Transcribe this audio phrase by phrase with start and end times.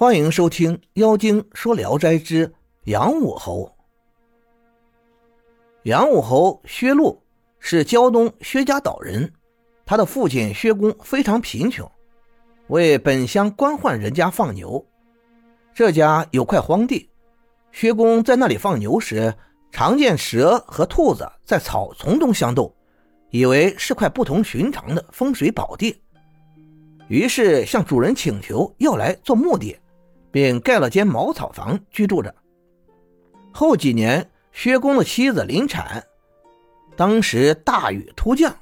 [0.00, 2.50] 欢迎收听《妖精说聊斋之
[2.84, 3.66] 杨武侯》。
[5.82, 7.22] 杨武侯薛禄
[7.58, 9.30] 是胶东薛家岛人，
[9.84, 11.86] 他的父亲薛公非常贫穷，
[12.68, 14.82] 为本乡官宦人家放牛。
[15.74, 17.10] 这家有块荒地，
[17.70, 19.34] 薛公在那里放牛时，
[19.70, 22.74] 常见蛇和兔子在草丛中相斗，
[23.28, 26.00] 以为是块不同寻常的风水宝地。
[27.08, 29.76] 于是向主人请求要来做墓地，
[30.30, 32.34] 并盖了间茅草房居住着。
[33.52, 36.04] 后几年，薛公的妻子临产，
[36.96, 38.54] 当时大雨突降，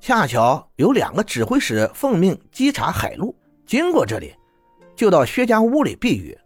[0.00, 3.34] 恰巧有两个指挥使奉命稽查海路，
[3.66, 4.34] 经过这里，
[4.94, 6.36] 就到薛家屋里避雨，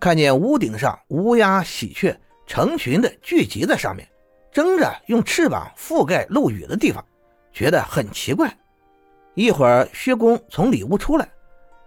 [0.00, 2.16] 看见屋顶上乌鸦、喜鹊
[2.46, 4.08] 成群的聚集在上面，
[4.50, 7.04] 争着用翅膀覆盖漏雨的地方，
[7.52, 8.50] 觉得很奇怪。
[9.34, 11.28] 一会儿，薛公从里屋出来，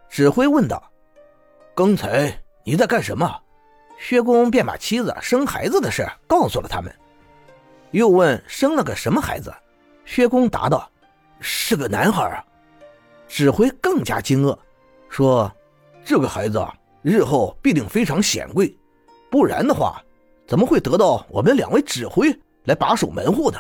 [0.10, 0.82] 指挥问道
[1.82, 2.32] ：“刚才
[2.64, 3.28] 你在干什么？”
[3.98, 6.96] 薛公便把妻子生孩子的事告诉了他们，
[7.90, 9.52] 又问生了个什么孩子。
[10.06, 10.88] 薛公答道
[11.42, 12.46] ：“是个男孩啊。”
[13.28, 14.56] 指挥更加惊愕，
[15.10, 15.52] 说
[16.06, 16.64] ：“这个孩子
[17.02, 18.78] 日后必定非常显贵，
[19.32, 20.00] 不然的话，
[20.46, 22.32] 怎么会得到我们两位指挥
[22.66, 23.58] 来把守门户呢？”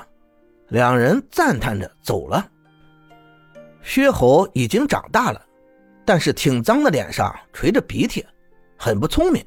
[0.69, 2.47] 两人赞叹着走了。
[3.81, 5.43] 薛侯已经长大了，
[6.11, 8.25] 但是挺脏的脸上垂着鼻涕，
[8.75, 9.41] 很不聪明。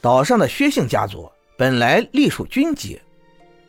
[0.00, 2.98] 岛上的薛姓家族本来隶属军籍，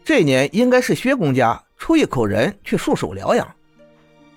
[0.02, 3.46] 这年应该是薛公家出一口人去戍守辽阳。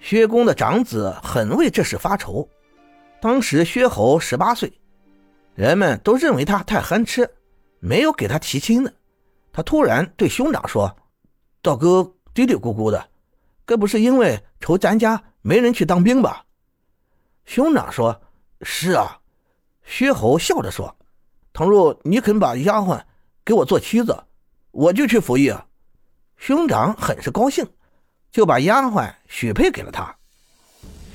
[0.00, 2.48] 薛公的长子很为这事发愁。
[3.20, 4.72] 当时薛侯十八岁，
[5.54, 7.30] 人们都认为他太憨痴，
[7.78, 8.92] 没有给他提亲的。
[9.52, 10.92] 他突然对兄长说
[11.62, 13.08] ：“大哥嘀嘀咕咕的。”
[13.64, 16.44] 该不是因为愁咱家没人去当兵吧？
[17.44, 18.22] 兄长说
[18.62, 19.18] ：“是啊。”
[19.84, 20.96] 薛侯笑着说
[21.52, 23.02] ：“倘若你肯把丫鬟
[23.44, 24.16] 给我做妻子，
[24.70, 25.52] 我就去服役。”
[26.36, 27.66] 兄长很是高兴，
[28.30, 30.14] 就把丫鬟许配给了他。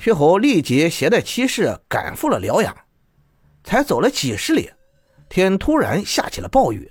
[0.00, 2.74] 薛侯立即携带妻室赶赴了辽阳。
[3.64, 4.70] 才走了几十里，
[5.28, 6.90] 天突然下起了暴雨，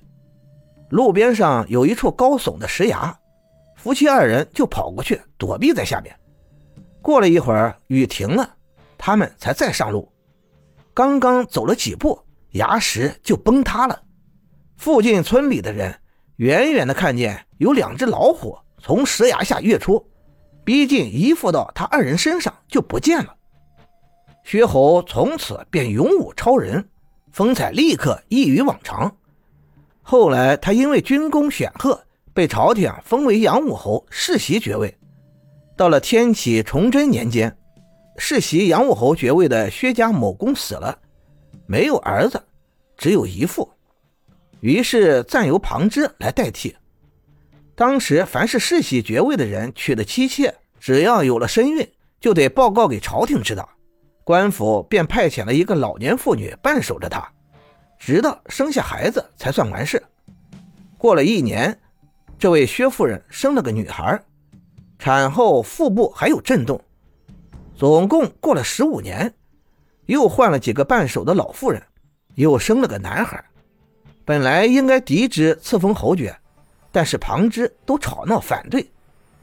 [0.91, 3.17] 路边上有一处高耸的石崖。
[3.75, 6.15] 夫妻二人就跑过去躲避在下面。
[7.01, 8.56] 过了一会儿，雨停了，
[8.97, 10.11] 他们才再上路。
[10.93, 12.19] 刚刚走了几步，
[12.51, 14.01] 崖石就崩塌了。
[14.75, 15.95] 附近村里的人
[16.37, 20.05] 远远的看见有两只老虎从石崖下跃出，
[20.63, 23.35] 逼近依附到他二人身上就不见了。
[24.43, 26.87] 薛侯从此便勇武超人，
[27.31, 29.15] 风采立刻异于往常。
[30.01, 32.03] 后来他因为军功显赫。
[32.33, 34.95] 被朝廷封为杨武侯，世袭爵位。
[35.75, 37.57] 到了天启崇祯年间，
[38.17, 40.97] 世袭杨武侯爵位的薛家某公死了，
[41.65, 42.41] 没有儿子，
[42.97, 43.69] 只有一父，
[44.59, 46.75] 于是暂由旁支来代替。
[47.75, 51.87] 当时凡是世袭爵位的人娶的妻妾，只要有了身孕，
[52.19, 53.69] 就得报告给朝廷知道，
[54.23, 57.27] 官府便派遣了一个老年妇女伴守着他，
[57.99, 60.01] 直到生下孩子才算完事。
[60.97, 61.77] 过了一年。
[62.39, 64.21] 这位薛夫人生了个女孩，
[64.99, 66.79] 产后腹部还有震动，
[67.77, 69.31] 总共过了十五年，
[70.07, 71.79] 又换了几个伴手的老妇人，
[72.33, 73.45] 又生了个男孩。
[74.25, 76.35] 本来应该嫡侄赐封侯爵，
[76.91, 78.89] 但是旁支都吵闹反对，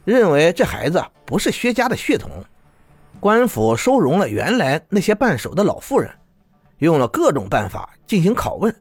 [0.05, 2.29] 认为这孩子不是薛家的血统。
[3.21, 6.11] 官府收容了原来那些伴手的老妇人，
[6.79, 8.75] 用了各种办法进行拷问，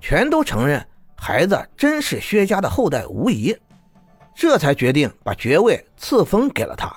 [0.00, 0.84] 全都承认。
[1.16, 3.56] 孩子真是薛家的后代无疑，
[4.34, 6.92] 这才决定把爵位赐封给了他。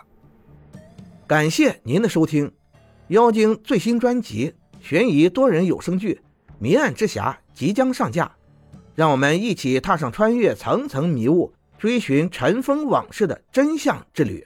[1.26, 2.48] 感谢您的收听，
[3.08, 6.16] 《妖精》最新专辑悬疑多人有声剧
[6.60, 8.30] 《迷案之匣》即将上架，
[8.94, 14.46] 让我们一起踏上穿越层层迷雾、追寻尘封往事的真相之旅。